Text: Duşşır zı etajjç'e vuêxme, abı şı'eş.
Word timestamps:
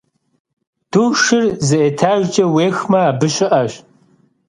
Duşşır 0.91 1.45
zı 1.67 1.77
etajjç'e 1.87 2.45
vuêxme, 2.53 3.01
abı 3.09 3.27
şı'eş. 3.35 3.73